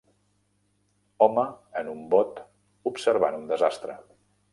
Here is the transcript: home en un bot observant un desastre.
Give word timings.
home 1.25 1.43
en 1.81 1.91
un 1.91 2.01
bot 2.13 2.41
observant 2.93 3.39
un 3.41 3.45
desastre. 3.53 3.99